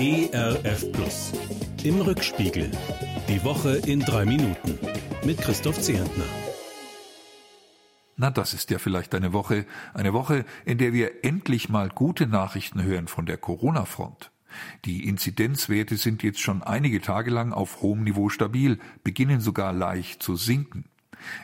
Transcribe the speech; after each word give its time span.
ERF 0.00 0.92
Plus. 0.92 1.32
Im 1.82 2.00
Rückspiegel. 2.00 2.70
Die 3.28 3.42
Woche 3.42 3.78
in 3.78 3.98
drei 3.98 4.24
Minuten. 4.24 4.78
Mit 5.24 5.38
Christoph 5.38 5.80
Zehentner. 5.80 6.22
Na, 8.16 8.30
das 8.30 8.54
ist 8.54 8.70
ja 8.70 8.78
vielleicht 8.78 9.12
eine 9.16 9.32
Woche, 9.32 9.66
eine 9.94 10.12
Woche, 10.12 10.44
in 10.64 10.78
der 10.78 10.92
wir 10.92 11.24
endlich 11.24 11.68
mal 11.68 11.88
gute 11.88 12.28
Nachrichten 12.28 12.80
hören 12.80 13.08
von 13.08 13.26
der 13.26 13.38
Corona-Front. 13.38 14.30
Die 14.84 15.08
Inzidenzwerte 15.08 15.96
sind 15.96 16.22
jetzt 16.22 16.38
schon 16.38 16.62
einige 16.62 17.00
Tage 17.00 17.32
lang 17.32 17.52
auf 17.52 17.82
hohem 17.82 18.04
Niveau 18.04 18.28
stabil, 18.28 18.78
beginnen 19.02 19.40
sogar 19.40 19.72
leicht 19.72 20.22
zu 20.22 20.36
sinken. 20.36 20.84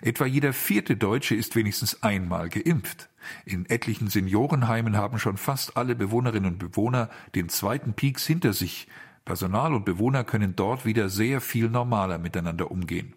Etwa 0.02 0.27
jeder 0.27 0.52
vierte 0.52 0.96
Deutsche 0.96 1.34
ist 1.34 1.56
wenigstens 1.56 2.02
einmal 2.02 2.48
geimpft. 2.48 3.09
In 3.45 3.66
etlichen 3.66 4.09
Seniorenheimen 4.09 4.96
haben 4.96 5.18
schon 5.18 5.36
fast 5.36 5.77
alle 5.77 5.95
Bewohnerinnen 5.95 6.52
und 6.52 6.59
Bewohner 6.59 7.11
den 7.34 7.48
zweiten 7.48 7.95
Peaks 7.95 8.27
hinter 8.27 8.52
sich. 8.52 8.88
Personal 9.24 9.74
und 9.74 9.84
Bewohner 9.84 10.24
können 10.24 10.55
dort 10.55 10.84
wieder 10.84 11.09
sehr 11.09 11.41
viel 11.41 11.70
normaler 11.70 12.19
miteinander 12.19 12.70
umgehen. 12.70 13.14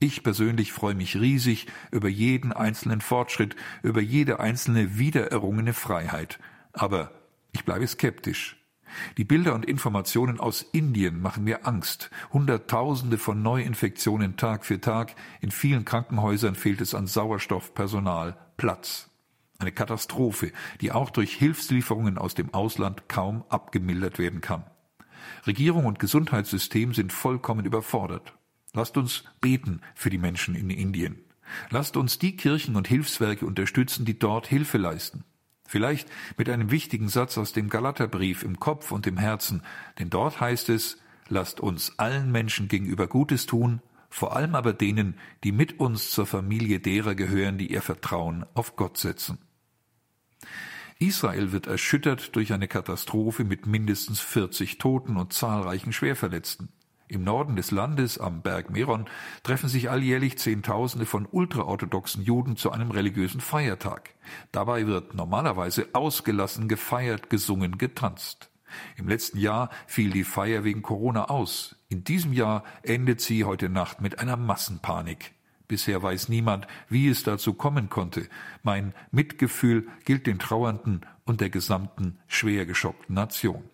Ich 0.00 0.22
persönlich 0.22 0.72
freue 0.72 0.94
mich 0.94 1.16
riesig 1.16 1.66
über 1.92 2.08
jeden 2.08 2.52
einzelnen 2.52 3.00
Fortschritt, 3.00 3.54
über 3.82 4.00
jede 4.00 4.40
einzelne 4.40 4.98
wiedererrungene 4.98 5.72
Freiheit. 5.72 6.40
Aber 6.72 7.12
ich 7.52 7.64
bleibe 7.64 7.86
skeptisch. 7.86 8.63
Die 9.16 9.24
Bilder 9.24 9.54
und 9.54 9.64
Informationen 9.64 10.40
aus 10.40 10.62
Indien 10.62 11.20
machen 11.20 11.44
mir 11.44 11.66
Angst. 11.66 12.10
Hunderttausende 12.32 13.18
von 13.18 13.42
Neuinfektionen 13.42 14.36
Tag 14.36 14.64
für 14.64 14.80
Tag. 14.80 15.14
In 15.40 15.50
vielen 15.50 15.84
Krankenhäusern 15.84 16.54
fehlt 16.54 16.80
es 16.80 16.94
an 16.94 17.06
Sauerstoff, 17.06 17.74
Personal, 17.74 18.36
Platz. 18.56 19.10
Eine 19.58 19.72
Katastrophe, 19.72 20.52
die 20.80 20.92
auch 20.92 21.10
durch 21.10 21.34
Hilfslieferungen 21.34 22.18
aus 22.18 22.34
dem 22.34 22.52
Ausland 22.52 23.08
kaum 23.08 23.44
abgemildert 23.48 24.18
werden 24.18 24.40
kann. 24.40 24.64
Regierung 25.46 25.86
und 25.86 25.98
Gesundheitssystem 25.98 26.92
sind 26.92 27.12
vollkommen 27.12 27.64
überfordert. 27.64 28.34
Lasst 28.72 28.96
uns 28.96 29.24
beten 29.40 29.80
für 29.94 30.10
die 30.10 30.18
Menschen 30.18 30.54
in 30.54 30.70
Indien. 30.70 31.18
Lasst 31.70 31.96
uns 31.96 32.18
die 32.18 32.36
Kirchen 32.36 32.74
und 32.76 32.88
Hilfswerke 32.88 33.46
unterstützen, 33.46 34.04
die 34.04 34.18
dort 34.18 34.46
Hilfe 34.46 34.78
leisten. 34.78 35.24
Vielleicht 35.66 36.08
mit 36.36 36.48
einem 36.48 36.70
wichtigen 36.70 37.08
Satz 37.08 37.38
aus 37.38 37.52
dem 37.52 37.68
Galaterbrief 37.68 38.42
im 38.42 38.60
Kopf 38.60 38.92
und 38.92 39.06
im 39.06 39.16
Herzen, 39.16 39.62
denn 39.98 40.10
dort 40.10 40.40
heißt 40.40 40.68
es, 40.68 40.98
lasst 41.28 41.60
uns 41.60 41.98
allen 41.98 42.30
Menschen 42.30 42.68
gegenüber 42.68 43.06
Gutes 43.06 43.46
tun, 43.46 43.80
vor 44.10 44.36
allem 44.36 44.54
aber 44.54 44.72
denen, 44.72 45.18
die 45.42 45.52
mit 45.52 45.80
uns 45.80 46.10
zur 46.10 46.26
Familie 46.26 46.80
derer 46.80 47.14
gehören, 47.14 47.58
die 47.58 47.72
ihr 47.72 47.82
Vertrauen 47.82 48.46
auf 48.54 48.76
Gott 48.76 48.98
setzen. 48.98 49.38
Israel 50.98 51.50
wird 51.50 51.66
erschüttert 51.66 52.36
durch 52.36 52.52
eine 52.52 52.68
Katastrophe 52.68 53.44
mit 53.44 53.66
mindestens 53.66 54.20
40 54.20 54.78
Toten 54.78 55.16
und 55.16 55.32
zahlreichen 55.32 55.92
Schwerverletzten. 55.92 56.68
Im 57.06 57.22
Norden 57.22 57.54
des 57.54 57.70
Landes, 57.70 58.18
am 58.18 58.40
Berg 58.40 58.70
Meron, 58.70 59.06
treffen 59.42 59.68
sich 59.68 59.90
alljährlich 59.90 60.38
Zehntausende 60.38 61.04
von 61.04 61.28
ultraorthodoxen 61.30 62.22
Juden 62.22 62.56
zu 62.56 62.72
einem 62.72 62.90
religiösen 62.90 63.42
Feiertag. 63.42 64.14
Dabei 64.52 64.86
wird 64.86 65.14
normalerweise 65.14 65.88
ausgelassen 65.92 66.66
gefeiert, 66.66 67.28
gesungen, 67.28 67.76
getanzt. 67.76 68.50
Im 68.96 69.06
letzten 69.06 69.38
Jahr 69.38 69.70
fiel 69.86 70.10
die 70.10 70.24
Feier 70.24 70.64
wegen 70.64 70.82
Corona 70.82 71.26
aus. 71.26 71.76
In 71.88 72.04
diesem 72.04 72.32
Jahr 72.32 72.64
endet 72.82 73.20
sie 73.20 73.44
heute 73.44 73.68
Nacht 73.68 74.00
mit 74.00 74.18
einer 74.18 74.36
Massenpanik. 74.36 75.34
Bisher 75.68 76.02
weiß 76.02 76.28
niemand, 76.28 76.66
wie 76.88 77.08
es 77.08 77.22
dazu 77.22 77.54
kommen 77.54 77.88
konnte. 77.90 78.28
Mein 78.62 78.94
Mitgefühl 79.10 79.88
gilt 80.04 80.26
den 80.26 80.38
Trauernden 80.38 81.02
und 81.24 81.40
der 81.40 81.50
gesamten 81.50 82.18
schwer 82.28 82.66
geschockten 82.66 83.14
Nation. 83.14 83.64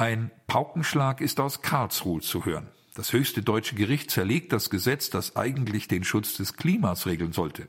Ein 0.00 0.30
Paukenschlag 0.46 1.20
ist 1.20 1.40
aus 1.40 1.60
Karlsruhe 1.60 2.20
zu 2.20 2.44
hören. 2.44 2.68
Das 2.94 3.12
höchste 3.12 3.42
deutsche 3.42 3.74
Gericht 3.74 4.12
zerlegt 4.12 4.52
das 4.52 4.70
Gesetz, 4.70 5.10
das 5.10 5.34
eigentlich 5.34 5.88
den 5.88 6.04
Schutz 6.04 6.36
des 6.36 6.54
Klimas 6.54 7.06
regeln 7.06 7.32
sollte. 7.32 7.66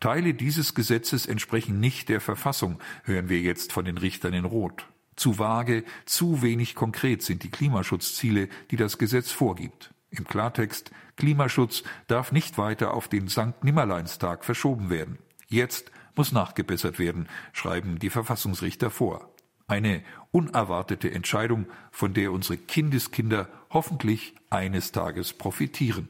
Teile 0.00 0.32
dieses 0.32 0.74
Gesetzes 0.74 1.26
entsprechen 1.26 1.78
nicht 1.78 2.08
der 2.08 2.22
Verfassung, 2.22 2.78
hören 3.04 3.28
wir 3.28 3.42
jetzt 3.42 3.72
von 3.74 3.84
den 3.84 3.98
Richtern 3.98 4.32
in 4.32 4.46
Rot. 4.46 4.86
Zu 5.16 5.38
vage, 5.38 5.84
zu 6.06 6.40
wenig 6.40 6.74
konkret 6.74 7.22
sind 7.22 7.42
die 7.42 7.50
Klimaschutzziele, 7.50 8.48
die 8.70 8.76
das 8.76 8.96
Gesetz 8.96 9.30
vorgibt. 9.30 9.92
Im 10.08 10.24
Klartext, 10.24 10.90
Klimaschutz 11.16 11.82
darf 12.06 12.32
nicht 12.32 12.56
weiter 12.56 12.94
auf 12.94 13.06
den 13.06 13.28
Sankt 13.28 13.64
Nimmerleinstag 13.64 14.46
verschoben 14.46 14.88
werden. 14.88 15.18
Jetzt 15.48 15.92
muss 16.16 16.32
nachgebessert 16.32 16.98
werden, 16.98 17.28
schreiben 17.52 17.98
die 17.98 18.08
Verfassungsrichter 18.08 18.90
vor. 18.90 19.30
Eine 19.70 20.02
unerwartete 20.32 21.12
Entscheidung, 21.12 21.66
von 21.92 22.12
der 22.12 22.32
unsere 22.32 22.56
Kindeskinder 22.56 23.48
hoffentlich 23.70 24.34
eines 24.50 24.90
Tages 24.90 25.32
profitieren. 25.32 26.08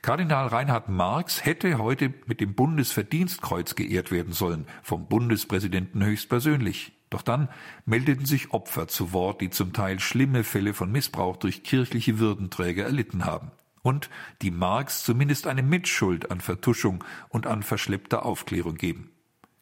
Kardinal 0.00 0.46
Reinhard 0.46 0.88
Marx 0.88 1.44
hätte 1.44 1.76
heute 1.76 2.14
mit 2.24 2.40
dem 2.40 2.54
Bundesverdienstkreuz 2.54 3.74
geehrt 3.74 4.10
werden 4.10 4.32
sollen, 4.32 4.66
vom 4.82 5.08
Bundespräsidenten 5.08 6.02
höchstpersönlich. 6.02 6.92
Doch 7.10 7.20
dann 7.20 7.50
meldeten 7.84 8.24
sich 8.24 8.50
Opfer 8.54 8.88
zu 8.88 9.12
Wort, 9.12 9.42
die 9.42 9.50
zum 9.50 9.74
Teil 9.74 10.00
schlimme 10.00 10.42
Fälle 10.42 10.72
von 10.72 10.90
Missbrauch 10.90 11.36
durch 11.36 11.64
kirchliche 11.64 12.18
Würdenträger 12.18 12.84
erlitten 12.84 13.26
haben. 13.26 13.50
Und 13.82 14.08
die 14.40 14.50
Marx 14.50 15.04
zumindest 15.04 15.46
eine 15.48 15.62
Mitschuld 15.62 16.30
an 16.30 16.40
Vertuschung 16.40 17.04
und 17.28 17.46
an 17.46 17.62
verschleppter 17.62 18.24
Aufklärung 18.24 18.76
geben. 18.76 19.10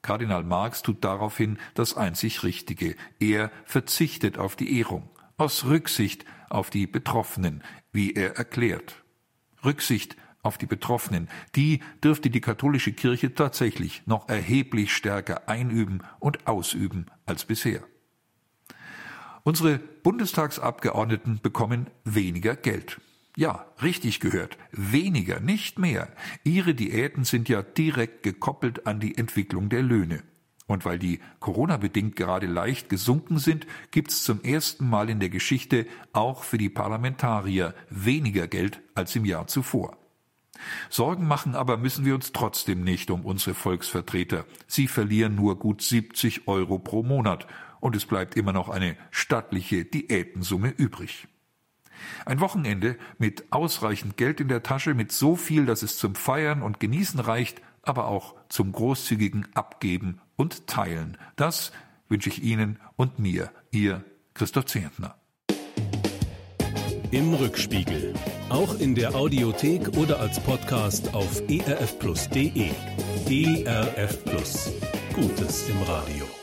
Kardinal 0.03 0.45
Marx 0.45 0.83
tut 0.83 1.05
daraufhin 1.05 1.59
das 1.75 1.97
einzig 1.97 2.43
Richtige. 2.43 2.97
Er 3.19 3.51
verzichtet 3.65 4.39
auf 4.39 4.57
die 4.57 4.79
Ehrung, 4.79 5.09
aus 5.37 5.65
Rücksicht 5.65 6.25
auf 6.49 6.71
die 6.71 6.87
Betroffenen, 6.87 7.63
wie 7.93 8.13
er 8.13 8.37
erklärt. 8.37 9.03
Rücksicht 9.65 10.17
auf 10.43 10.59
die 10.59 10.67
Betroffenen, 10.67 11.29
die 11.57 11.81
dürfte 12.03 12.31
die 12.31 12.41
katholische 12.41 12.93
Kirche 12.93 13.35
tatsächlich 13.35 14.03
noch 14.07 14.29
erheblich 14.29 14.95
stärker 14.95 15.49
einüben 15.49 16.03
und 16.21 16.47
ausüben 16.47 17.07
als 17.27 17.45
bisher. 17.45 17.83
Unsere 19.43 19.79
Bundestagsabgeordneten 19.79 21.41
bekommen 21.43 21.89
weniger 22.05 22.57
Geld. 22.57 23.01
Ja, 23.39 23.67
richtig 23.83 24.21
gehört. 24.21 24.57
Weniger, 24.73 25.41
nicht 25.41 25.79
mehr. 25.79 26.09
Ihre 26.43 26.75
Diäten 26.75 27.25
sind 27.25 27.51
ja 27.51 27.63
direkt 27.63 28.23
gekoppelt 28.23 28.87
an 28.87 28.99
die 28.99 29.19
Entwicklung 29.19 29.69
der 29.69 29.83
Löhne. 29.83 30.23
Und 30.67 30.87
weil 30.87 30.99
die 30.99 31.21
Corona-bedingt 31.39 32.17
gerade 32.17 32.47
leicht 32.47 32.89
gesunken 32.89 33.39
sind, 33.39 33.67
gibt's 33.91 34.25
zum 34.25 34.43
ersten 34.43 34.89
Mal 34.89 35.11
in 35.11 35.21
der 35.21 35.29
Geschichte 35.29 35.87
auch 36.15 36.45
für 36.45 36.57
die 36.57 36.71
Parlamentarier 36.71 37.75
weniger 37.91 38.49
Geld 38.49 38.81
als 38.95 39.15
im 39.15 39.27
Jahr 39.27 39.47
zuvor. 39.47 39.99
Sorgen 40.89 41.29
machen 41.29 41.55
aber 41.55 41.77
müssen 41.77 42.07
wir 42.07 42.15
uns 42.15 42.33
trotzdem 42.33 42.85
nicht 42.85 43.11
um 43.11 43.27
unsere 43.27 43.55
Volksvertreter. 43.55 44.47
Sie 44.67 44.89
verlieren 44.89 45.35
nur 45.35 45.59
gut 45.59 45.83
70 45.83 46.49
Euro 46.49 46.79
pro 46.79 47.03
Monat 47.03 47.47
und 47.81 47.95
es 47.95 48.07
bleibt 48.07 48.35
immer 48.35 48.55
noch 48.55 48.71
eine 48.71 48.97
stattliche 49.11 49.85
Diätensumme 49.85 50.71
übrig. 50.71 51.29
Ein 52.25 52.41
Wochenende 52.41 52.97
mit 53.19 53.53
ausreichend 53.53 54.17
Geld 54.17 54.41
in 54.41 54.49
der 54.49 54.63
Tasche, 54.63 54.95
mit 54.95 55.13
so 55.13 55.37
viel, 55.37 55.67
dass 55.67 55.83
es 55.83 55.99
zum 55.99 56.15
Feiern 56.15 56.63
und 56.63 56.81
Genießen 56.81 57.21
reicht, 57.21 57.63
aber 57.83 58.09
auch 58.09 58.35
zum 58.49 58.73
großzügigen 58.73 59.49
Abgeben 59.55 60.21
und 60.37 60.67
Teilen. 60.67 61.17
Das 61.37 61.73
wünsche 62.09 62.31
ich 62.31 62.43
Ihnen 62.43 62.79
und 62.97 63.19
mir, 63.19 63.51
Ihr 63.71 64.05
Christoph 64.35 64.67
Zehntner. 64.67 65.17
Im 67.11 67.35
Rückspiegel. 67.35 68.15
Auch 68.49 68.79
in 68.79 68.95
der 68.95 69.15
Audiothek 69.15 69.97
oder 69.97 70.21
als 70.21 70.41
Podcast 70.41 71.15
auf 71.15 71.41
erfplus.de. 71.49 72.71
ERF 73.29 74.25
Plus. 74.25 74.73
Gutes 75.15 75.69
im 75.69 75.83
Radio. 75.83 76.36